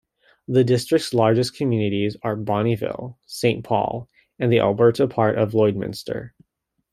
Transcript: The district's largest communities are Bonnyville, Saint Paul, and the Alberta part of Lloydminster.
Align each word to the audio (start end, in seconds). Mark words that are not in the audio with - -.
The 0.47 0.63
district's 0.63 1.13
largest 1.13 1.55
communities 1.55 2.17
are 2.23 2.35
Bonnyville, 2.35 3.17
Saint 3.27 3.63
Paul, 3.63 4.09
and 4.39 4.51
the 4.51 4.57
Alberta 4.57 5.07
part 5.07 5.37
of 5.37 5.51
Lloydminster. 5.51 6.31